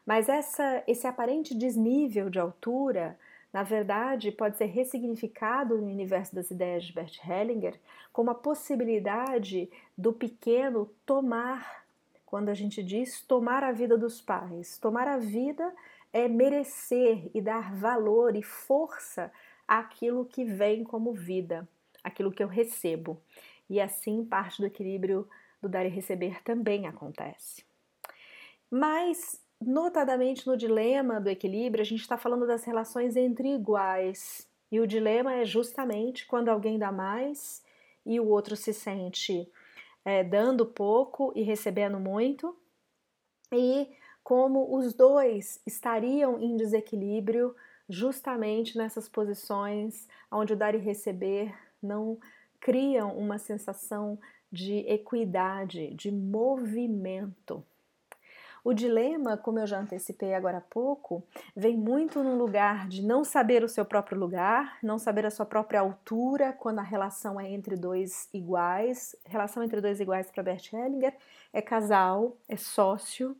Mas 0.04 0.28
essa, 0.28 0.84
esse 0.86 1.06
aparente 1.06 1.54
desnível 1.54 2.28
de 2.28 2.38
altura, 2.38 3.18
na 3.50 3.62
verdade, 3.62 4.30
pode 4.30 4.58
ser 4.58 4.66
ressignificado 4.66 5.78
no 5.78 5.86
universo 5.86 6.34
das 6.34 6.50
ideias 6.50 6.84
de 6.84 6.92
Bert 6.92 7.18
Hellinger 7.26 7.80
como 8.12 8.30
a 8.30 8.34
possibilidade 8.34 9.70
do 9.96 10.12
pequeno 10.12 10.90
tomar, 11.06 11.86
quando 12.26 12.50
a 12.50 12.54
gente 12.54 12.82
diz 12.82 13.22
tomar 13.22 13.64
a 13.64 13.72
vida 13.72 13.96
dos 13.96 14.20
pais. 14.20 14.76
Tomar 14.76 15.08
a 15.08 15.16
vida 15.16 15.74
é 16.12 16.28
merecer 16.28 17.30
e 17.32 17.40
dar 17.40 17.74
valor 17.74 18.36
e 18.36 18.42
força 18.42 19.32
àquilo 19.66 20.26
que 20.26 20.44
vem 20.44 20.84
como 20.84 21.14
vida 21.14 21.66
aquilo 22.08 22.32
que 22.32 22.42
eu 22.42 22.48
recebo. 22.48 23.22
E 23.70 23.80
assim, 23.80 24.24
parte 24.24 24.60
do 24.60 24.66
equilíbrio 24.66 25.28
do 25.60 25.68
dar 25.68 25.86
e 25.86 25.88
receber 25.88 26.42
também 26.42 26.86
acontece. 26.86 27.64
Mas, 28.70 29.42
notadamente 29.60 30.46
no 30.46 30.56
dilema 30.56 31.20
do 31.20 31.28
equilíbrio, 31.28 31.82
a 31.82 31.86
gente 31.86 32.00
está 32.00 32.16
falando 32.16 32.46
das 32.46 32.64
relações 32.64 33.16
entre 33.16 33.54
iguais. 33.54 34.48
E 34.70 34.80
o 34.80 34.86
dilema 34.86 35.34
é 35.34 35.44
justamente 35.44 36.26
quando 36.26 36.48
alguém 36.48 36.78
dá 36.78 36.92
mais 36.92 37.62
e 38.04 38.20
o 38.20 38.28
outro 38.28 38.56
se 38.56 38.72
sente 38.72 39.50
é, 40.04 40.24
dando 40.24 40.64
pouco 40.64 41.32
e 41.34 41.42
recebendo 41.42 41.98
muito, 41.98 42.56
e 43.52 43.88
como 44.22 44.76
os 44.76 44.94
dois 44.94 45.60
estariam 45.66 46.38
em 46.40 46.56
desequilíbrio 46.56 47.54
justamente 47.88 48.76
nessas 48.76 49.08
posições 49.08 50.06
onde 50.30 50.52
o 50.52 50.56
dar 50.56 50.74
e 50.74 50.78
receber 50.78 51.54
não 51.82 52.18
criam 52.60 53.16
uma 53.16 53.38
sensação 53.38 54.18
de 54.50 54.78
equidade, 54.88 55.94
de 55.94 56.10
movimento. 56.10 57.64
O 58.64 58.74
dilema, 58.74 59.36
como 59.36 59.58
eu 59.58 59.66
já 59.66 59.78
antecipei 59.78 60.34
agora 60.34 60.58
há 60.58 60.60
pouco, 60.60 61.22
vem 61.56 61.76
muito 61.76 62.22
no 62.22 62.36
lugar 62.36 62.88
de 62.88 63.02
não 63.02 63.24
saber 63.24 63.62
o 63.62 63.68
seu 63.68 63.84
próprio 63.84 64.18
lugar, 64.18 64.78
não 64.82 64.98
saber 64.98 65.24
a 65.24 65.30
sua 65.30 65.46
própria 65.46 65.80
altura 65.80 66.52
quando 66.52 66.80
a 66.80 66.82
relação 66.82 67.40
é 67.40 67.48
entre 67.48 67.76
dois 67.76 68.28
iguais. 68.32 69.14
Relação 69.24 69.62
entre 69.62 69.80
dois 69.80 70.00
iguais 70.00 70.30
para 70.30 70.42
Bert 70.42 70.72
Hellinger 70.72 71.14
é 71.52 71.62
casal, 71.62 72.36
é 72.48 72.56
sócio, 72.56 73.36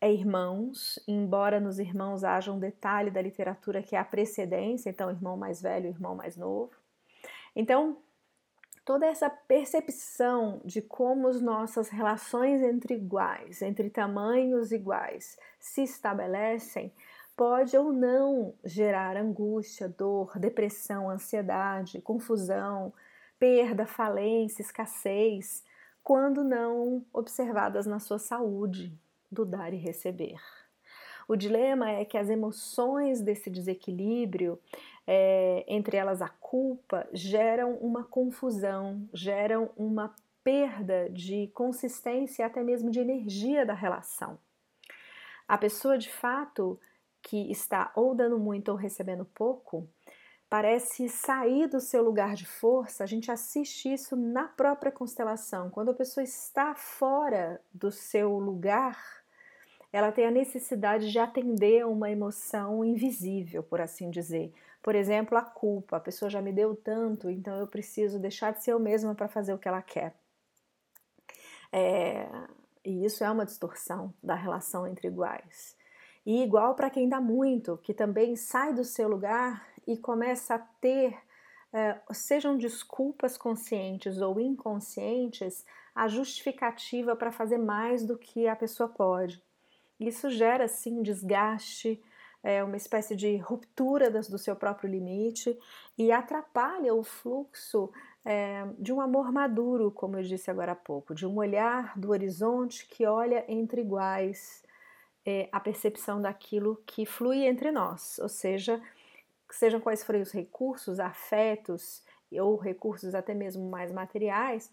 é 0.00 0.12
irmãos, 0.12 0.98
embora 1.06 1.60
nos 1.60 1.78
irmãos 1.78 2.24
haja 2.24 2.52
um 2.52 2.58
detalhe 2.58 3.10
da 3.10 3.22
literatura 3.22 3.82
que 3.82 3.94
é 3.94 3.98
a 3.98 4.04
precedência, 4.04 4.90
então 4.90 5.08
irmão 5.08 5.36
mais 5.36 5.62
velho, 5.62 5.86
irmão 5.86 6.16
mais 6.16 6.36
novo. 6.36 6.81
Então, 7.54 7.98
toda 8.84 9.06
essa 9.06 9.30
percepção 9.30 10.60
de 10.64 10.82
como 10.82 11.28
as 11.28 11.40
nossas 11.40 11.88
relações 11.88 12.60
entre 12.62 12.94
iguais, 12.94 13.62
entre 13.62 13.90
tamanhos 13.90 14.72
iguais, 14.72 15.38
se 15.60 15.82
estabelecem, 15.82 16.92
pode 17.36 17.76
ou 17.76 17.92
não 17.92 18.54
gerar 18.64 19.16
angústia, 19.16 19.88
dor, 19.88 20.38
depressão, 20.38 21.10
ansiedade, 21.10 22.00
confusão, 22.00 22.92
perda, 23.38 23.86
falência, 23.86 24.62
escassez, 24.62 25.64
quando 26.02 26.42
não 26.44 27.04
observadas 27.12 27.86
na 27.86 27.98
sua 27.98 28.18
saúde 28.18 28.92
do 29.30 29.44
dar 29.44 29.72
e 29.72 29.76
receber. 29.76 30.40
O 31.28 31.36
dilema 31.36 31.90
é 31.90 32.04
que 32.04 32.18
as 32.18 32.28
emoções 32.28 33.20
desse 33.20 33.48
desequilíbrio 33.50 34.58
é, 35.06 35.64
entre 35.66 35.96
elas 35.96 36.22
a 36.22 36.28
culpa, 36.28 37.08
geram 37.12 37.74
uma 37.76 38.04
confusão, 38.04 39.08
geram 39.12 39.70
uma 39.76 40.14
perda 40.44 41.08
de 41.10 41.48
consistência 41.54 42.42
e 42.42 42.44
até 42.44 42.62
mesmo 42.62 42.90
de 42.90 43.00
energia 43.00 43.64
da 43.64 43.74
relação. 43.74 44.38
A 45.46 45.58
pessoa 45.58 45.98
de 45.98 46.10
fato 46.10 46.78
que 47.22 47.50
está 47.50 47.92
ou 47.94 48.14
dando 48.14 48.38
muito 48.38 48.70
ou 48.70 48.76
recebendo 48.76 49.24
pouco, 49.24 49.88
parece 50.50 51.08
sair 51.08 51.68
do 51.68 51.80
seu 51.80 52.02
lugar 52.02 52.34
de 52.34 52.44
força. 52.44 53.04
A 53.04 53.06
gente 53.06 53.30
assiste 53.30 53.92
isso 53.92 54.16
na 54.16 54.48
própria 54.48 54.90
constelação. 54.90 55.70
Quando 55.70 55.92
a 55.92 55.94
pessoa 55.94 56.22
está 56.22 56.74
fora 56.74 57.60
do 57.72 57.90
seu 57.90 58.38
lugar, 58.38 59.21
ela 59.92 60.10
tem 60.10 60.26
a 60.26 60.30
necessidade 60.30 61.12
de 61.12 61.18
atender 61.18 61.82
a 61.82 61.86
uma 61.86 62.10
emoção 62.10 62.84
invisível, 62.84 63.62
por 63.62 63.80
assim 63.80 64.10
dizer. 64.10 64.52
Por 64.82 64.94
exemplo, 64.94 65.36
a 65.36 65.42
culpa. 65.42 65.98
A 65.98 66.00
pessoa 66.00 66.30
já 66.30 66.40
me 66.40 66.52
deu 66.52 66.74
tanto, 66.74 67.28
então 67.28 67.58
eu 67.58 67.66
preciso 67.66 68.18
deixar 68.18 68.52
de 68.52 68.64
ser 68.64 68.72
eu 68.72 68.80
mesma 68.80 69.14
para 69.14 69.28
fazer 69.28 69.52
o 69.52 69.58
que 69.58 69.68
ela 69.68 69.82
quer. 69.82 70.14
É, 71.70 72.26
e 72.84 73.04
isso 73.04 73.22
é 73.22 73.30
uma 73.30 73.44
distorção 73.44 74.12
da 74.22 74.34
relação 74.34 74.86
entre 74.86 75.08
iguais. 75.08 75.76
E 76.24 76.42
igual 76.42 76.74
para 76.74 76.90
quem 76.90 77.08
dá 77.08 77.20
muito, 77.20 77.76
que 77.78 77.92
também 77.92 78.34
sai 78.34 78.72
do 78.72 78.84
seu 78.84 79.08
lugar 79.08 79.66
e 79.86 79.96
começa 79.96 80.54
a 80.54 80.58
ter, 80.58 81.16
é, 81.72 82.00
sejam 82.12 82.56
desculpas 82.56 83.36
conscientes 83.36 84.20
ou 84.20 84.40
inconscientes, 84.40 85.64
a 85.94 86.08
justificativa 86.08 87.14
para 87.14 87.30
fazer 87.30 87.58
mais 87.58 88.04
do 88.04 88.16
que 88.16 88.48
a 88.48 88.56
pessoa 88.56 88.88
pode. 88.88 89.42
Isso 90.08 90.30
gera 90.30 90.66
sim 90.66 91.02
desgaste, 91.02 92.02
é 92.42 92.62
uma 92.64 92.76
espécie 92.76 93.14
de 93.14 93.36
ruptura 93.36 94.10
do 94.10 94.36
seu 94.36 94.56
próprio 94.56 94.90
limite 94.90 95.56
e 95.96 96.10
atrapalha 96.10 96.92
o 96.92 97.04
fluxo 97.04 97.92
é, 98.24 98.66
de 98.78 98.92
um 98.92 99.00
amor 99.00 99.30
maduro, 99.30 99.92
como 99.92 100.16
eu 100.16 100.22
disse 100.22 100.50
agora 100.50 100.72
há 100.72 100.76
pouco, 100.76 101.14
de 101.14 101.24
um 101.24 101.36
olhar 101.36 101.96
do 101.96 102.10
horizonte 102.10 102.86
que 102.88 103.06
olha 103.06 103.44
entre 103.46 103.80
iguais 103.80 104.64
é, 105.24 105.48
a 105.52 105.60
percepção 105.60 106.20
daquilo 106.20 106.82
que 106.84 107.06
flui 107.06 107.44
entre 107.46 107.70
nós, 107.70 108.18
ou 108.18 108.28
seja, 108.28 108.82
sejam 109.48 109.80
quais 109.80 110.02
forem 110.02 110.22
os 110.22 110.32
recursos, 110.32 110.98
afetos 110.98 112.02
ou 112.32 112.56
recursos 112.56 113.14
até 113.14 113.34
mesmo 113.34 113.70
mais 113.70 113.92
materiais, 113.92 114.72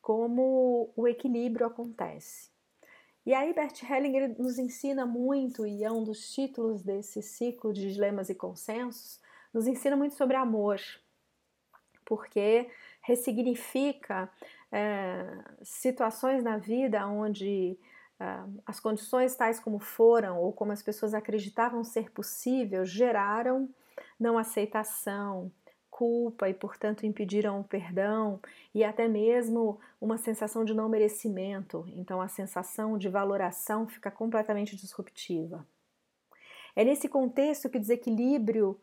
como 0.00 0.90
o 0.96 1.06
equilíbrio 1.06 1.66
acontece. 1.66 2.48
E 3.24 3.34
aí 3.34 3.52
Bert 3.52 3.82
Hellinger 3.82 4.34
nos 4.38 4.58
ensina 4.58 5.04
muito, 5.04 5.66
e 5.66 5.84
é 5.84 5.90
um 5.90 6.02
dos 6.02 6.32
títulos 6.32 6.82
desse 6.82 7.22
ciclo 7.22 7.72
de 7.72 7.92
dilemas 7.92 8.30
e 8.30 8.34
consensos, 8.34 9.20
nos 9.52 9.66
ensina 9.66 9.96
muito 9.96 10.14
sobre 10.14 10.36
amor, 10.36 10.80
porque 12.04 12.70
ressignifica 13.02 14.30
é, 14.72 15.24
situações 15.62 16.42
na 16.42 16.56
vida 16.56 17.06
onde 17.06 17.78
é, 18.18 18.24
as 18.66 18.80
condições 18.80 19.34
tais 19.36 19.60
como 19.60 19.78
foram 19.78 20.38
ou 20.38 20.52
como 20.52 20.72
as 20.72 20.82
pessoas 20.82 21.12
acreditavam 21.12 21.84
ser 21.84 22.10
possível 22.10 22.84
geraram 22.84 23.68
não 24.18 24.38
aceitação, 24.38 25.52
culpa 26.00 26.48
e, 26.48 26.54
portanto, 26.54 27.04
impediram 27.04 27.60
o 27.60 27.64
perdão 27.64 28.40
e 28.74 28.82
até 28.82 29.06
mesmo 29.06 29.78
uma 30.00 30.16
sensação 30.16 30.64
de 30.64 30.72
não 30.72 30.88
merecimento. 30.88 31.84
Então, 31.88 32.22
a 32.22 32.28
sensação 32.28 32.96
de 32.96 33.10
valoração 33.10 33.86
fica 33.86 34.10
completamente 34.10 34.74
disruptiva. 34.74 35.66
É 36.74 36.82
nesse 36.84 37.06
contexto 37.06 37.68
que 37.68 37.76
o 37.76 37.80
desequilíbrio 37.80 38.80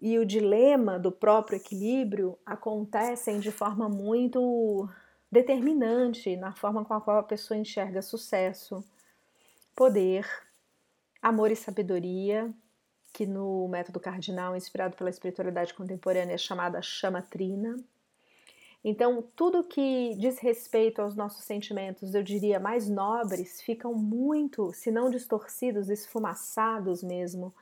e 0.00 0.16
o 0.20 0.24
dilema 0.24 1.00
do 1.00 1.10
próprio 1.10 1.56
equilíbrio 1.56 2.38
acontecem 2.46 3.40
de 3.40 3.50
forma 3.50 3.88
muito 3.88 4.88
determinante 5.32 6.36
na 6.36 6.52
forma 6.52 6.84
com 6.84 6.94
a 6.94 7.00
qual 7.00 7.18
a 7.18 7.24
pessoa 7.24 7.58
enxerga 7.58 8.00
sucesso, 8.02 8.84
poder, 9.74 10.24
amor 11.20 11.50
e 11.50 11.56
sabedoria, 11.56 12.54
que 13.12 13.26
no 13.26 13.68
método 13.68 14.00
cardinal, 14.00 14.56
inspirado 14.56 14.96
pela 14.96 15.10
espiritualidade 15.10 15.74
contemporânea, 15.74 16.34
é 16.34 16.38
chamada 16.38 16.80
chama 16.80 17.20
trina. 17.20 17.76
Então, 18.84 19.22
tudo 19.36 19.62
que 19.62 20.14
diz 20.16 20.38
respeito 20.40 21.00
aos 21.00 21.14
nossos 21.14 21.44
sentimentos, 21.44 22.14
eu 22.14 22.22
diria 22.22 22.58
mais 22.58 22.88
nobres, 22.88 23.60
ficam 23.60 23.94
muito, 23.94 24.72
se 24.72 24.90
não 24.90 25.08
distorcidos, 25.08 25.88
esfumaçados 25.88 27.02
mesmo, 27.02 27.54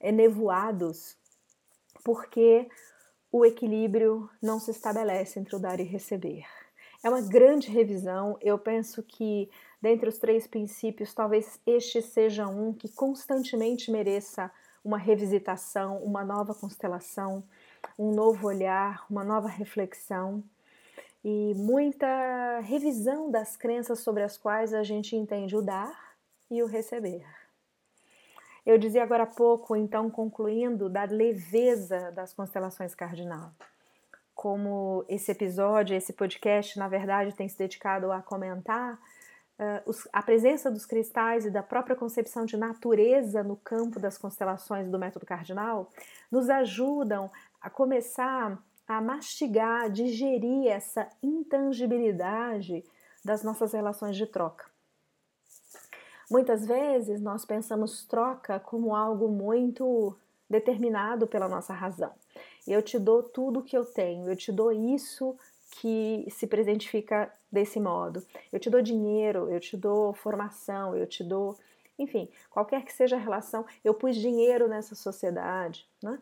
enevoados, 0.00 1.16
porque 2.04 2.68
o 3.32 3.44
equilíbrio 3.44 4.30
não 4.40 4.60
se 4.60 4.70
estabelece 4.70 5.40
entre 5.40 5.56
o 5.56 5.58
dar 5.58 5.80
e 5.80 5.84
receber. 5.84 6.44
É 7.02 7.08
uma 7.08 7.20
grande 7.20 7.68
revisão. 7.68 8.36
Eu 8.40 8.58
penso 8.58 9.02
que, 9.02 9.50
dentre 9.80 10.08
os 10.08 10.18
três 10.18 10.46
princípios, 10.46 11.14
talvez 11.14 11.58
este 11.66 12.02
seja 12.02 12.46
um 12.46 12.72
que 12.72 12.88
constantemente 12.88 13.90
mereça 13.90 14.50
uma 14.84 14.98
revisitação, 14.98 15.98
uma 15.98 16.24
nova 16.24 16.54
constelação, 16.54 17.42
um 17.98 18.12
novo 18.12 18.46
olhar, 18.46 19.04
uma 19.10 19.24
nova 19.24 19.48
reflexão 19.48 20.42
e 21.24 21.52
muita 21.54 22.60
revisão 22.60 23.30
das 23.30 23.56
crenças 23.56 24.00
sobre 24.00 24.22
as 24.22 24.36
quais 24.38 24.72
a 24.72 24.82
gente 24.82 25.14
entende 25.14 25.56
o 25.56 25.62
dar 25.62 26.14
e 26.50 26.62
o 26.62 26.66
receber. 26.66 27.24
Eu 28.64 28.78
dizia 28.78 29.02
agora 29.02 29.24
há 29.24 29.26
pouco, 29.26 29.74
então, 29.74 30.10
concluindo, 30.10 30.88
da 30.88 31.04
leveza 31.04 32.10
das 32.12 32.32
constelações 32.32 32.94
cardinal. 32.94 33.52
Como 34.34 35.04
esse 35.08 35.30
episódio, 35.32 35.96
esse 35.96 36.12
podcast, 36.12 36.78
na 36.78 36.88
verdade, 36.88 37.34
tem 37.34 37.48
se 37.48 37.58
dedicado 37.58 38.12
a 38.12 38.22
comentar 38.22 38.98
uh, 39.60 39.82
os, 39.88 40.08
a 40.12 40.22
presença 40.22 40.70
dos 40.70 40.86
cristais 40.86 41.44
e 41.44 41.50
da 41.50 41.62
própria 41.62 41.94
concepção 41.94 42.46
de 42.46 42.56
natureza 42.56 43.44
no 43.44 43.56
campo 43.56 44.00
das 44.00 44.16
constelações 44.16 44.88
do 44.88 44.98
método 44.98 45.26
cardinal 45.26 45.90
nos 46.30 46.48
ajudam 46.48 47.30
a 47.60 47.68
começar 47.68 48.58
a 48.88 49.00
mastigar, 49.00 49.90
digerir 49.90 50.66
essa 50.68 51.08
intangibilidade 51.22 52.82
das 53.24 53.44
nossas 53.44 53.72
relações 53.72 54.16
de 54.16 54.26
troca. 54.26 54.64
Muitas 56.28 56.66
vezes 56.66 57.20
nós 57.20 57.44
pensamos 57.44 58.04
troca 58.06 58.58
como 58.58 58.94
algo 58.94 59.28
muito 59.28 60.16
determinado 60.48 61.26
pela 61.26 61.48
nossa 61.48 61.72
razão. 61.72 62.12
Eu 62.66 62.82
te 62.82 62.98
dou 62.98 63.22
tudo 63.22 63.60
o 63.60 63.62
que 63.62 63.76
eu 63.76 63.84
tenho, 63.84 64.28
eu 64.28 64.36
te 64.36 64.50
dou 64.50 64.72
isso 64.72 65.36
que 65.70 66.26
se 66.30 66.46
presentifica 66.46 67.32
desse 67.50 67.80
modo. 67.80 68.22
Eu 68.52 68.60
te 68.60 68.70
dou 68.70 68.80
dinheiro, 68.80 69.50
eu 69.50 69.60
te 69.60 69.76
dou 69.76 70.12
formação, 70.12 70.96
eu 70.96 71.06
te 71.06 71.24
dou, 71.24 71.56
enfim, 71.98 72.28
qualquer 72.50 72.84
que 72.84 72.92
seja 72.92 73.16
a 73.16 73.18
relação, 73.18 73.64
eu 73.84 73.94
pus 73.94 74.16
dinheiro 74.16 74.68
nessa 74.68 74.94
sociedade, 74.94 75.86
né? 76.02 76.18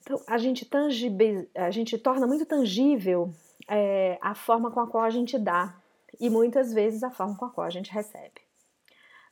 Então 0.00 0.20
a 0.26 0.36
gente 0.36 0.66
tangibil, 0.66 1.48
a 1.54 1.70
gente 1.70 1.96
torna 1.96 2.26
muito 2.26 2.44
tangível 2.44 3.32
é, 3.66 4.18
a 4.20 4.34
forma 4.34 4.70
com 4.70 4.80
a 4.80 4.86
qual 4.86 5.02
a 5.02 5.10
gente 5.10 5.38
dá 5.38 5.74
e 6.20 6.28
muitas 6.28 6.72
vezes 6.72 7.02
a 7.02 7.10
forma 7.10 7.36
com 7.36 7.46
a 7.46 7.50
qual 7.50 7.66
a 7.66 7.70
gente 7.70 7.90
recebe. 7.90 8.42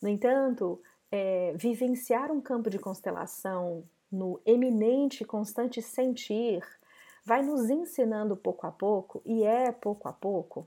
No 0.01 0.09
entanto, 0.09 0.81
é, 1.11 1.53
vivenciar 1.57 2.33
um 2.33 2.41
campo 2.41 2.71
de 2.71 2.79
constelação 2.79 3.85
no 4.11 4.41
eminente, 4.45 5.25
constante 5.25 5.81
sentir 5.81 6.63
vai 7.25 7.43
nos 7.43 7.71
ensinando 7.71 8.37
pouco 8.37 8.67
a 8.67 8.73
pouco, 8.73 9.23
e 9.25 9.45
é 9.45 9.71
pouco 9.71 10.09
a 10.09 10.13
pouco, 10.13 10.67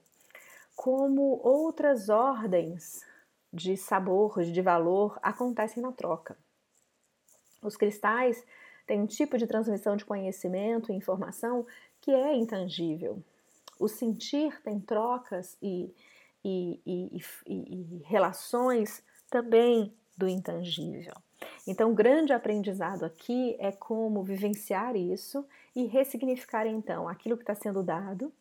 como 0.75 1.39
outras 1.43 2.09
ordens 2.09 3.05
de 3.51 3.77
sabor, 3.77 4.43
de 4.43 4.61
valor 4.61 5.17
acontecem 5.21 5.81
na 5.81 5.91
troca. 5.91 6.37
Os 7.61 7.77
cristais 7.77 8.45
têm 8.85 9.01
um 9.01 9.07
tipo 9.07 9.37
de 9.37 9.47
transmissão 9.47 9.95
de 9.95 10.05
conhecimento 10.05 10.91
e 10.91 10.95
informação 10.95 11.65
que 12.01 12.11
é 12.11 12.35
intangível. 12.35 13.23
O 13.79 13.87
sentir 13.87 14.61
tem 14.61 14.79
trocas 14.79 15.57
e, 15.61 15.93
e, 16.43 16.79
e, 16.85 17.21
e 17.47 18.01
relações 18.05 19.03
também 19.29 19.93
do 20.15 20.27
intangível. 20.27 21.15
Então, 21.67 21.91
o 21.91 21.95
grande 21.95 22.31
aprendizado 22.31 23.03
aqui 23.03 23.55
é 23.59 23.71
como 23.71 24.23
vivenciar 24.23 24.95
isso 24.95 25.45
e 25.75 25.85
ressignificar 25.85 26.65
então 26.67 27.07
aquilo 27.07 27.35
que 27.35 27.43
está 27.43 27.55
sendo 27.55 27.83
dado 27.83 28.31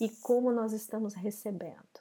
e 0.00 0.08
como 0.08 0.50
nós 0.50 0.72
estamos 0.72 1.14
recebendo. 1.14 2.00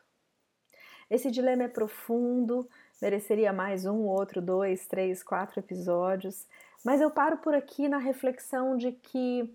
Esse 1.10 1.30
dilema 1.30 1.64
é 1.64 1.68
profundo, 1.68 2.70
mereceria 3.02 3.52
mais 3.52 3.86
um, 3.86 4.04
outro, 4.04 4.42
dois, 4.42 4.88
três, 4.88 5.24
quatro 5.24 5.60
episódios, 5.60 6.48
mas 6.84 7.02
eu 7.02 7.12
paro 7.12 7.38
por 7.38 7.54
aqui 7.54 7.90
na 7.90 7.98
reflexão 7.98 8.78
de 8.78 8.92
que, 8.92 9.54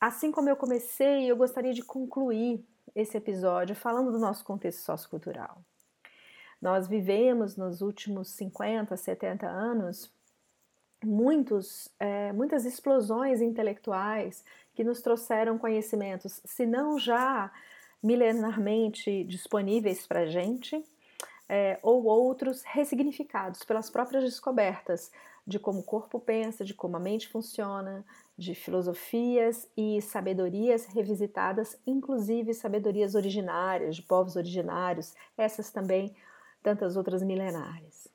assim 0.00 0.32
como 0.32 0.48
eu 0.48 0.56
comecei, 0.56 1.30
eu 1.30 1.36
gostaria 1.36 1.72
de 1.72 1.82
concluir 1.82 2.64
esse 2.94 3.16
episódio 3.16 3.76
falando 3.76 4.10
do 4.10 4.18
nosso 4.18 4.44
contexto 4.44 4.80
sociocultural. 4.80 5.62
Nós 6.60 6.88
vivemos 6.88 7.56
nos 7.56 7.80
últimos 7.80 8.28
50, 8.30 8.96
70 8.96 9.46
anos 9.46 10.12
muitos, 11.04 11.88
é, 11.98 12.32
muitas 12.32 12.64
explosões 12.64 13.40
intelectuais 13.40 14.44
que 14.80 14.84
nos 14.84 15.02
trouxeram 15.02 15.58
conhecimentos, 15.58 16.40
se 16.42 16.64
não 16.64 16.98
já 16.98 17.52
milenarmente 18.02 19.24
disponíveis 19.24 20.06
para 20.06 20.20
a 20.20 20.26
gente, 20.26 20.82
é, 21.46 21.78
ou 21.82 22.04
outros 22.04 22.62
ressignificados 22.62 23.62
pelas 23.62 23.90
próprias 23.90 24.24
descobertas 24.24 25.12
de 25.46 25.58
como 25.58 25.80
o 25.80 25.82
corpo 25.82 26.18
pensa, 26.18 26.64
de 26.64 26.72
como 26.72 26.96
a 26.96 26.98
mente 26.98 27.28
funciona, 27.28 28.06
de 28.38 28.54
filosofias 28.54 29.68
e 29.76 30.00
sabedorias 30.00 30.86
revisitadas, 30.86 31.78
inclusive 31.86 32.54
sabedorias 32.54 33.14
originárias, 33.14 33.96
de 33.96 34.02
povos 34.02 34.34
originários, 34.34 35.14
essas 35.36 35.70
também 35.70 36.16
tantas 36.62 36.96
outras 36.96 37.22
milenares. 37.22 38.09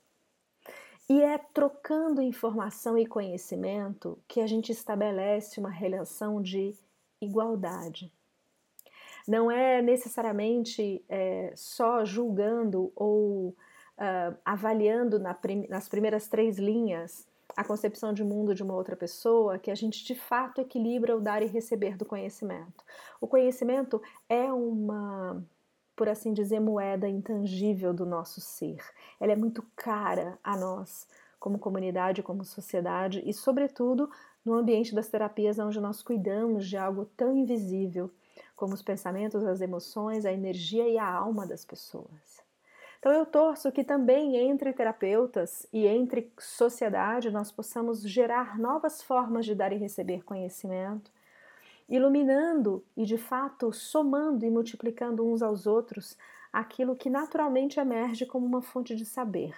E 1.08 1.22
é 1.22 1.38
trocando 1.38 2.22
informação 2.22 2.98
e 2.98 3.06
conhecimento 3.06 4.18
que 4.28 4.41
a 4.41 4.48
gente 4.48 4.72
estabelece 4.72 5.60
uma 5.60 5.70
relação 5.70 6.41
de 6.41 6.74
igualdade. 7.22 8.12
Não 9.28 9.50
é 9.50 9.82
necessariamente 9.82 11.04
é, 11.08 11.54
só 11.56 12.04
julgando 12.04 12.91
ou 12.96 13.50
uh, 13.50 14.38
avaliando 14.44 15.20
na 15.20 15.34
prim 15.34 15.68
nas 15.68 15.88
primeiras 15.88 16.28
três 16.28 16.58
linhas 16.58 17.28
a 17.56 17.63
concepção 17.63 18.13
de 18.13 18.24
mundo 18.24 18.54
de 18.54 18.62
uma 18.62 18.76
outra 18.76 18.96
pessoa 18.96 19.58
que 19.58 19.72
a 19.72 19.76
gente 19.76 20.04
de 20.04 20.13
fato 20.13 20.60
equilibra 20.60 21.15
o 21.15 21.22
dar 21.22 21.41
e 21.41 21.46
receber 21.46 21.96
do 21.96 22.06
conhecimento. 22.06 22.84
O 23.22 23.28
conhecimento 23.28 24.02
é 24.28 24.52
uma 24.52 25.41
por 25.95 26.10
assim 26.10 26.34
dizer, 26.34 26.60
moeda 26.60 27.08
intangível 27.08 27.93
do 27.93 28.05
nosso 28.05 28.41
ser. 28.41 28.84
Ela 29.19 29.34
é 29.34 29.36
muito 29.36 29.63
cara 29.75 30.38
a 30.43 30.58
nós 30.58 31.08
como 31.39 31.60
comunidade, 31.60 32.23
como 32.23 32.43
sociedade 32.43 33.21
e, 33.25 33.34
sobretudo, 33.34 34.10
no 34.43 34.53
ambiente 34.53 34.93
das 34.93 35.08
terapias 35.08 35.60
onde 35.60 35.79
nós 35.79 36.01
cuidamos 36.01 36.67
de 36.67 36.77
algo 36.77 37.05
tão 37.17 37.36
invisível 37.36 38.12
como 38.55 38.73
os 38.73 38.81
pensamentos, 38.81 39.43
as 39.45 39.62
emoções, 39.62 40.25
a 40.25 40.31
energia 40.31 40.88
e 40.88 40.97
a 40.97 41.08
alma 41.08 41.45
das 41.45 41.65
pessoas. 41.65 42.43
Então 42.99 43.12
eu 43.12 43.25
torço 43.25 43.71
que 43.71 43.84
também 43.84 44.36
entre 44.36 44.73
terapeutas 44.73 45.67
e 45.71 45.86
entre 45.86 46.31
sociedade 46.39 47.29
nós 47.29 47.51
possamos 47.51 48.01
gerar 48.01 48.58
novas 48.58 49.01
formas 49.03 49.45
de 49.45 49.53
dar 49.53 49.71
e 49.71 49.77
receber 49.77 50.23
conhecimento, 50.23 51.12
iluminando 51.88 52.84
e 52.95 53.06
de 53.06 53.17
fato 53.17 53.71
somando 53.71 54.45
e 54.45 54.50
multiplicando 54.50 55.26
uns 55.26 55.41
aos 55.41 55.67
outros 55.67 56.17
aquilo 56.52 56.95
que 56.95 57.10
naturalmente 57.10 57.80
emerge 57.80 58.26
como 58.26 58.45
uma 58.45 58.62
fonte 58.62 58.95
de 58.95 59.06
saber. 59.06 59.54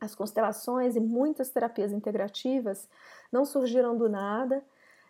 As 0.00 0.14
constelações 0.14 0.96
e 0.96 1.00
muitas 1.00 1.50
terapias 1.50 1.92
integrativas 1.92 2.88
não 3.32 3.44
surgiram 3.44 3.96
do 3.96 4.08
nada, 4.08 4.62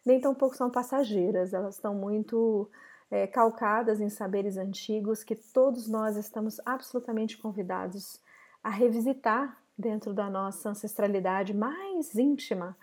nem 0.05 0.21
tampouco 0.21 0.55
são 0.55 0.71
passageiras, 0.71 1.55
elas 1.55 1.77
estão 1.77 1.95
muito 1.95 2.71
é, 3.11 3.27
calcadas 3.27 4.01
em 4.01 4.09
saberes 4.09 4.57
antigos 4.57 5.25
que 5.25 5.35
todos 5.35 5.89
nós 5.89 6.17
estamos 6.17 6.61
absolutamente 6.65 7.39
convidados 7.39 8.21
a 8.63 8.71
revisitar 8.71 9.59
dentro 9.77 10.15
da 10.15 10.31
nossa 10.31 10.71
ancestralidade 10.71 11.55
mais 11.55 12.15
íntima, 12.15 12.77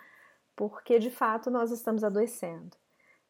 porque 0.56 1.00
de 1.00 1.10
fato 1.10 1.50
nós 1.50 1.72
estamos 1.72 2.04
adoecendo. 2.04 2.81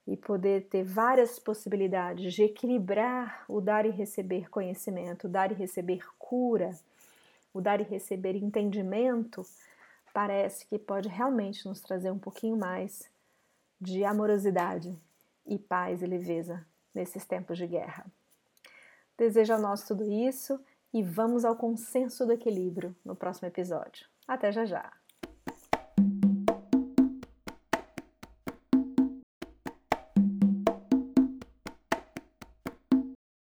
E 0.07 0.17
poder 0.17 0.67
ter 0.67 0.83
várias 0.83 1.37
possibilidades 1.37 2.33
de 2.33 2.43
equilibrar 2.43 3.45
o 3.47 3.61
dar 3.61 3.85
e 3.85 3.89
receber 3.89 4.49
conhecimento, 4.49 5.27
o 5.27 5.29
dar 5.29 5.51
e 5.51 5.55
receber 5.55 6.03
cura, 6.17 6.71
o 7.53 7.61
dar 7.61 7.79
e 7.79 7.83
receber 7.83 8.35
entendimento, 8.35 9.45
parece 10.13 10.65
que 10.65 10.79
pode 10.79 11.07
realmente 11.07 11.67
nos 11.67 11.81
trazer 11.81 12.11
um 12.11 12.19
pouquinho 12.19 12.57
mais 12.57 13.09
de 13.79 14.03
amorosidade 14.03 14.95
e 15.45 15.57
paz 15.57 16.01
e 16.01 16.05
leveza 16.05 16.65
nesses 16.93 17.25
tempos 17.25 17.57
de 17.57 17.67
guerra. 17.67 18.05
Desejo 19.17 19.53
a 19.53 19.59
nós 19.59 19.83
tudo 19.83 20.03
isso 20.03 20.59
e 20.93 21.03
vamos 21.03 21.45
ao 21.45 21.55
consenso 21.55 22.25
do 22.25 22.33
equilíbrio 22.33 22.95
no 23.03 23.15
próximo 23.15 23.47
episódio. 23.47 24.07
Até 24.27 24.51
já 24.51 24.65
já! 24.65 25.00